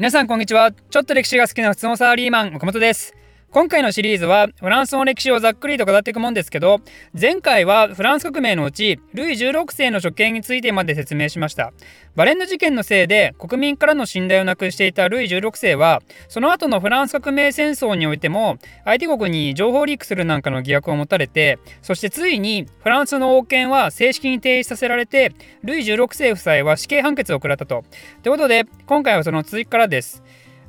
[0.00, 0.72] 皆さんこんにちは。
[0.72, 3.14] ちょっと歴史が好きな普通のサラリーマン岡本です。
[3.52, 6.78] 今回のシリーズはフランスの歴史をざっくりと語っていくもんですけど
[7.20, 11.72] 前回はフランス革命のうちルイ16世の処刑についてまで説明しました
[12.14, 27.82] バレンヌ事件のせいで国民からの信頼をなくしていたルイ16世はその後のフランス革命戦争においても相手国に情報リークするなんかの疑惑を持たれてそしてついにフランスの王権は正式に停止させられてルイ16世夫妻は死刑判決を食らったと。
[28.22, 30.22] ということで今回はその続きからです。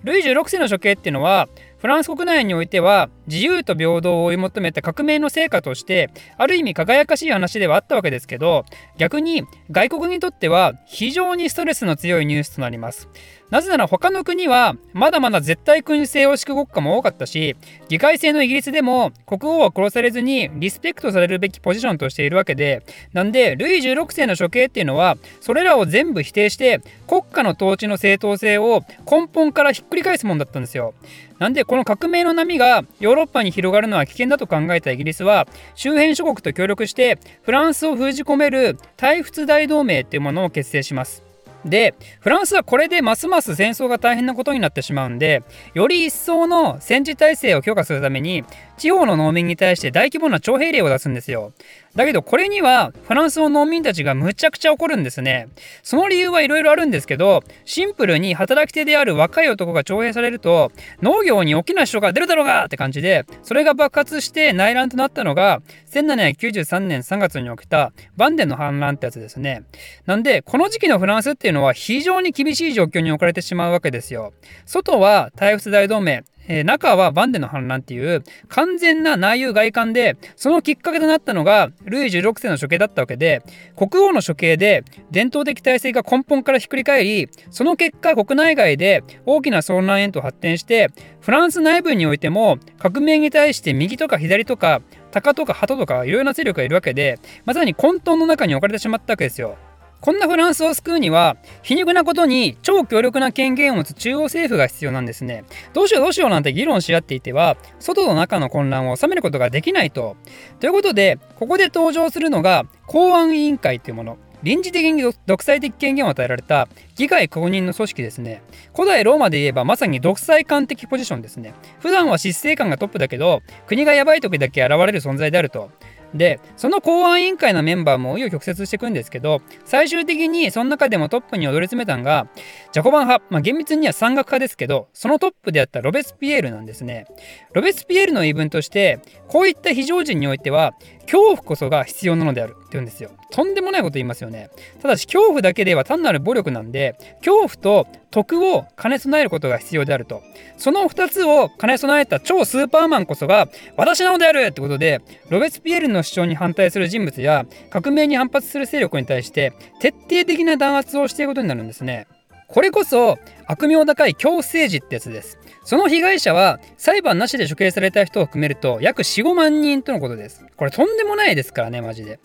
[0.04, 1.48] ルイ16世の処刑っていうのは
[1.82, 8.66] フランス国内においては自由と平等を追い求めた革命の成果としてある意味輝かしい話ではあったわけですけど
[8.98, 13.08] 逆に外国にとっては非常にストレスの強いニュースとなります。
[13.52, 17.58] なぜなら他の国はまだまだ絶対君主制を敷く国家も多かったし
[17.90, 30.94] 議会制のイギリスでも国王は殺されずにリスペクトされるべきポジションとしているわけでなんでルイ16世の処刑っていうのはそれらを全部否定して国家の統治の正当性を根本からひっくり返すもんだったんですよ。
[31.42, 41.24] なんでこの革命の波がヨーロロッパに広がるのは危険だと考えたイギリスは周辺諸国と協力してフランスを封じ込める対仏大同盟っていうものを結成します。
[41.64, 45.44] でフランスはこれでますます戦争が大変なことになってしまうんで
[45.76, 48.44] より一層の戦時体制を強化するために
[48.78, 51.54] 地方の農民に対して大規模な徴兵令を出すんですよ
[51.96, 55.50] だけどこれにはフランスの農民たちがむちゃくちゃ怒るんですね。
[55.84, 65.62] その理由はいろいろあるんですけどシンプルに働き手である若い男が徴兵されると農業に大きな人が出るだろうがって感じでそれが爆発して内乱となったのが
[65.92, 69.64] 1793年3月に起きたバンデンの反乱ってやつですね。
[70.06, 74.34] なんでこの時期のフランスっていうのは非常に厳しい状況に置かれてしまうわけですよ。
[74.66, 83.44] 外は対仏大同盟えー、中はバンデの反乱っていう完全な内憂外観でそのきっかけとなったのがルイ16世の処刑だったわけで
[83.76, 90.90] 国王の処刑で伝統的体制が根本からひっくり返りその結果国内外で大きな騒乱へと発展して
[91.22, 99.58] フランス内部においても革命に対して右とか左とか鷹とか鳩とかいろいろな勢力がいるわけでまさに混沌の中に置かれてしまったわけですよ。
[100.02, 105.46] こんなフランスを救うには皮肉なことに超強力な権限を持つ中央政府が必要なんですね。
[105.74, 110.18] どうしようどうしようなんて議論し合っていては外と中の混乱を収めることができないと。
[110.60, 114.18] ということでここで登場するのが公安委員会というもの。
[114.44, 118.42] 臨時的に独裁的権限を与えられた議会公認の組織ですね。
[118.76, 121.54] 古代ローマで言えばまさに独裁官的ポジションですね。
[121.80, 125.70] 普段は執政官がトップだけど国がやばい時だけ現れる存在であると。
[126.14, 132.28] でその公安委員会のメンバーも紆余曲折していくんですけど最終的にその中でもトップに躍り詰めたのが
[132.72, 137.06] ジャコバン派、まあ、厳密には山岳派ですけどそのトップであったロベスピエールなんですね。
[137.54, 140.74] ロベスピエールの言い分としてこういった非常時においては
[141.04, 143.12] 恐怖こそが必要なのであるって言うんですよ。
[143.32, 144.50] とんでもないこと言いますよね。
[144.82, 150.22] ただし恐怖だけでは単なる暴力なんで恐怖と徳を兼ね備えることが必要であると。
[150.58, 153.48] その2つを兼ね備えた超スーパーマンこそが
[153.78, 162.08] 私なのであるってことでロベスピエールの主張に反対する人物や革命に反発する勢力に対して徹底的な弾圧をしていることになるんですね。
[162.52, 163.18] これこそ
[163.48, 170.46] 悪名高い強制時ってやつですその被害者は裁判なしで処刑された人を含めると約4、5万人とのことです。
[170.58, 172.20] これとんでもないですからね、マジで。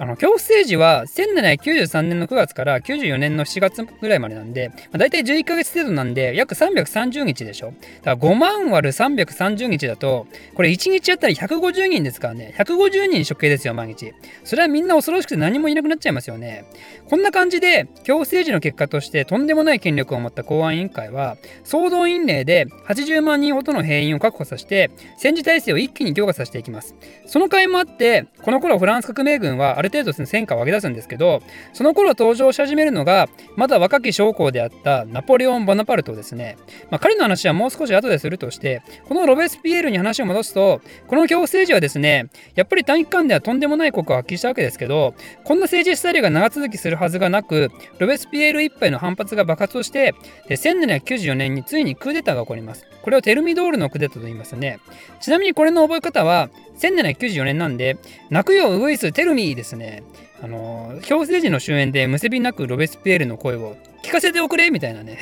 [0.00, 7.74] あの恐怖政治は1793年の9月から94年の7月ぐらいまでなんで、まあ、大体11ヶ月程度なんで約330日でしょ。
[8.02, 14.14] だから5万割る330日だとこれ1日あたり150人ですからね150人処刑ですよ毎日。
[14.42, 16.64] それはみんな恐ろしくて何もいなくなっちゃいますよね。
[17.10, 26.94] こんな感じで恐怖政治の結果としてとんでもない権力を持った公安委員会は総動員令で80万人ほどの兵員を確保させて戦時体制を一気に強化させていきます。
[27.26, 31.42] その甲斐もあってこの頃フランス革命軍はある程度ですね戦果を上げ出すんですけど
[31.72, 36.56] その頃登場し始めるのがまだ若き将校であったナポレオン・ボナパルトですね、
[36.90, 45.14] まあ、彼の話はもう少し後でするとしてこのロベスピエールに話を戻すとこの恐怖政治はですねやっぱり短期間ではとんでもない効果を発揮したわけですけど
[45.44, 50.14] こんな政治スタイルが長続きするはずがなくロベスピエール一派の反発が爆発をして
[50.48, 52.86] で1794年についにクーデターが起こります。
[53.02, 54.78] これをテルミドールのクーデターと言いますね。
[55.20, 57.96] ちなみにこれの覚え方は1794年なんで、
[58.30, 59.79] 泣くよウイステルミーですね。
[59.80, 60.04] ね
[60.40, 65.18] あの、表政治の終演でむせびなくロベスピエールの声を聞かせておくれみたいなね。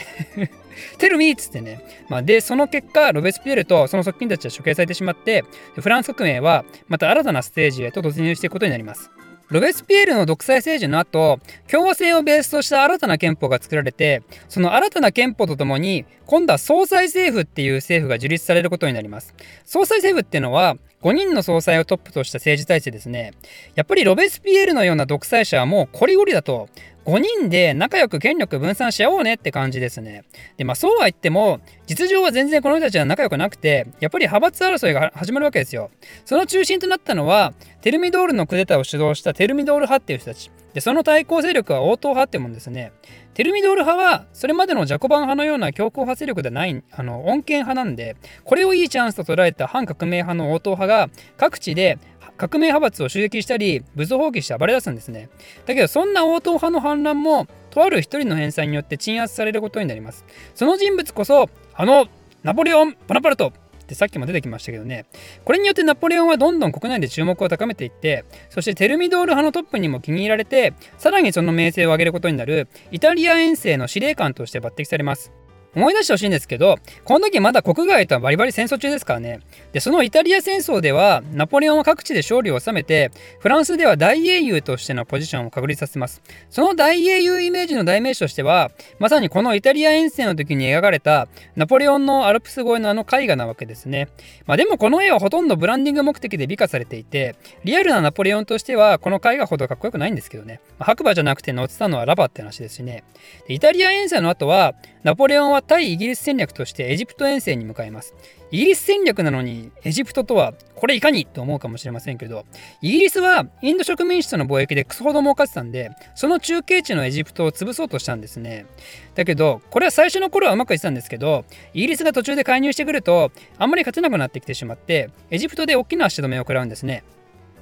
[0.99, 1.81] テルミーっつってね。
[2.08, 5.44] まあ、で、その結果、ロベスピエールとその側近たちは処刑されてしまって、
[5.81, 9.10] フランス革命はまた新たなステージへと突入していくことになります。
[9.50, 11.41] ロベスピエールの独裁政治の後、
[11.71, 19.35] 共和制をベースとした新たな憲法が作られて、その新たな憲法とともに、今度は総裁政府っていう政府が樹立されることになります。
[19.65, 23.33] 総裁政府っていうのは、5人の総裁をトップとした政治体制ですね。
[23.75, 26.69] やっぱりロベスピエールのような独裁者はもうこりごりだと。
[27.08, 30.25] 5人で仲良く権力分散し合おうねって感じですね。
[30.58, 35.90] で、まあそうは言っても、実情は全然この人たちは仲良くなくて、やっぱり派閥争いが始まるわけですよ。
[36.26, 40.50] その中心となったのは、テルミドールのクデターを主導したテルミドール派っていう人たち。
[40.75, 42.93] で、その対抗勢力は応答派ってもんですね。
[43.32, 51.08] テルミドール派は、それまでのジャコバン派のような強硬派勢力ではない、あの、穏健派なんで、これをいいチャンスと捉えた反革命派の応答派が、
[51.38, 51.99] 各地で
[52.38, 55.29] 革命派閥を襲撃したり、武装放棄して暴れ出すんですね。
[55.67, 60.25] だけど、そんな応答派の反乱も、とある一人の返済によって鎮圧されることになります。
[60.55, 62.06] その人物こそ、あの、
[62.44, 65.06] ナポレオン・ボナパルトってさっきも出てきましたけどね、
[65.44, 75.32] これによってナポレオンはどんどん国内で注目を高めていって、そしてテルミドール派のトップにも気に入られて、さらにその名声を上げることになるイタリア遠征の司令官として抜擢されます。
[75.79, 79.39] 思い出してほしいんですけど、この時まだ国外とはバリバリ戦争中ですからね。
[79.73, 86.21] で、そのイタリア戦争では、ナポレオンは各地で勝利を収めて、フランスでは大英雄としてのポジションを確立させます。
[86.51, 94.09] その大英雄イメージの代名詞としては、まさにこのイタリア遠征の時に描かれた、ナポレオンのアルプス越えのあの絵画なわけですね。
[94.47, 100.61] まあでもこの絵はほとんどブランディング目的で美化されていて、リアルなナポレオンとしては、この絵画ほどかっこよくないんですけどね。
[100.79, 103.05] まあ、白馬じゃなくて乗ってたのはラバって話ですしね。
[103.49, 108.15] イタリア遠征の後は、ナポレオンは対イギリス戦略としてエジプト遠征に向かいます。
[108.50, 111.26] イギリス戦略なのにエジプトとはこれいかに？
[111.26, 112.47] と思うかもしれませんけど、
[112.81, 118.67] イギリスはインド植民地との貿易でクソほど儲かってたんで、その中継地のエジプトを潰そうとしたんですね。
[119.15, 121.44] だけど、これは最初の頃はうまくいってたんですけど、
[121.75, 127.05] イギリスが途中で介入してくると、あんまり勝てなくなってきてしまって、エジプトで大きな足止めを食らうんですね。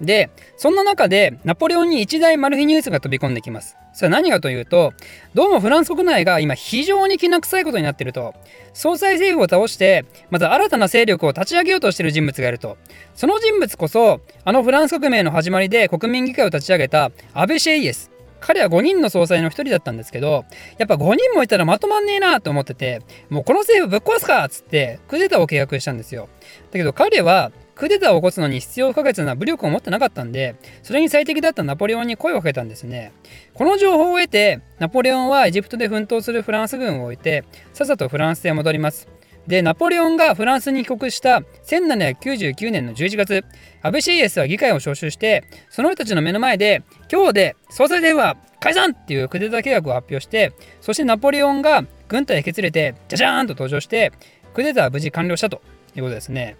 [0.00, 3.76] で、そんな中でナポレオンに一大マル秘ニュースが飛び込んできます。
[3.92, 4.92] それは何かというと、
[5.32, 8.34] どうもフランス国内が今非常にきな臭いことになっていると、
[8.74, 12.76] 総裁政府を倒して、また新たな勢力を立ち上げようとしている人物がいると、
[13.14, 18.10] その人物こそ、あのフランス革命の始まりで国民議会を立ち上げたアベ・シェイエス。
[18.38, 20.44] 彼は5人の総裁の1人だったんですけど、
[20.78, 23.00] やっぱ5人もいたらまとまんねえなと思ってて、
[23.30, 26.28] もうこの政府ぶっ壊すかっつって、クーデターを計画したんですよ。
[26.70, 33.12] だけど彼はクーデターを起こすのに必要不可欠な武力を持ってなかったんで、それに最適だったナポレオンに声をかけたんですね。
[33.52, 37.44] この情報を得て、ナポレオンはエジプトで奮闘するフランス軍を置いて、
[37.74, 39.08] さっさとフランスへ戻ります。
[39.46, 43.44] で、ナポレオンがフランスに帰国した1799年の11月、
[43.82, 46.82] アベシエイエスは議会を招集して、その人たちの目の前で、
[47.12, 54.12] 今日で総裁電話解散っていうクデター計画を発表して、そしてナポレオンが軍隊を引き連れて、じゃじゃーんと登場して、
[54.54, 55.60] クデターは無事完了したと
[55.94, 56.56] いうことですね。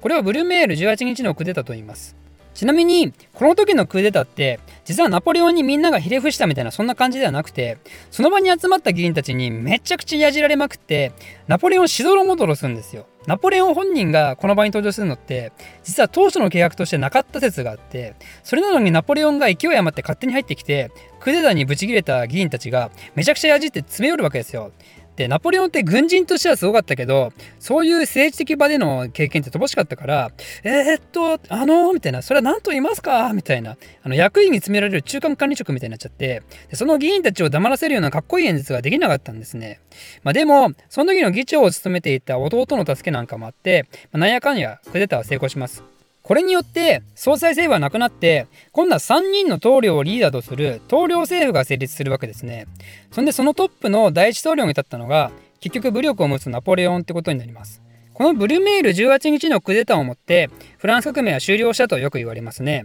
[0.00, 2.16] これをブルメール18日のクーデターと言います。
[2.54, 7.78] ちなみに、この時のクーデターって、実はナポレオンにみんながひれ伏したみたいなそんな感じではなくて、
[8.10, 11.12] その場に集まった議員たちにめちゃくちゃやじられまくって、
[11.46, 13.06] ナポレオンしどろもどろするんですよ。
[13.26, 15.52] ナポレオン本人がこの場に登場するのって、
[15.84, 24.72] 実は当初の計画としてなかった説があって、それなのにナポレオンが勢い余って勝手に入ってきて、クーデターにブチ切れた議員たちがめちゃくちゃやじって詰め寄るわけですよ。
[25.20, 30.32] で、ナポレオンって軍人としてはすごかったけど、そういう政治的場での経験って乏しかったから、
[30.64, 33.30] えー、っと、あのー、みたいな、それは何と言いますか？
[33.34, 39.80] みたいな、あの、役員に詰められる中間管理職みたいになっちゃって、でその議員たちを黙らせるようなかっこいい演説ができなかったんですね。
[40.22, 45.84] まあでも、その時の議長を務めていた弟の助けなんかもあって、まあ、なんやかんやクーデターは成功します。
[46.30, 52.68] これによって総裁政府はなくなって今度は3人の棟梁をリーダーとする棟梁政府が成立するわけですね。
[53.10, 57.82] そんでそのトップの第一棟梁に立ったのが結局武力を持つナポレオンってことになります。
[58.14, 62.84] このブルメール18日のクーデターをもってフランス革命は終了したとよく言われますね。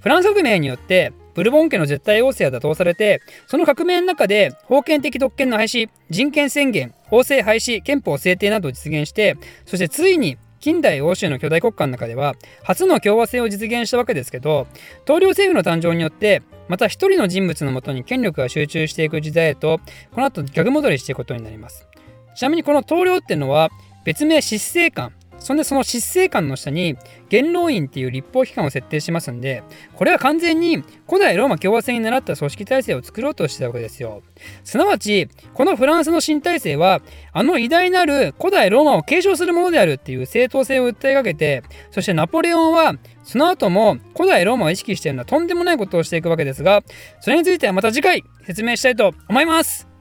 [0.00, 14.66] フランス革命によってブルボン家の絶対王政は打倒されてその革命の中で封建的特権の廃止人権宣言法制廃止憲法制定などを実現してそしてついに近代欧州の巨大国家の中では初の共和制を実現したわけですけど
[15.04, 19.78] 統領政府の誕生によってまた一人の人物のもとに権力が集中していく時代へと
[20.10, 21.86] この後逆戻りしていくことになります。
[22.34, 23.70] ちなみにこの統領っていうのは
[24.04, 26.96] 別名執政官そんでその執政官の下に
[27.28, 29.62] 元老院っていう立法機関を設定しますんで、
[29.94, 34.22] これは完全に古代ローマ共和制に倣った組織体制を作ろうとしてたわけですよ。
[34.64, 37.00] すなわち、このフランスの新体制は、
[37.32, 46.82] あの偉大なる古代ローマを継承するものであるっていう正当性を訴えかけて、そしてナポレオンはその後も古代ローマを意識しているのはとんでもないことをしていくわけですが、
[47.20, 49.95] それについてはまた次回説明したいと思います。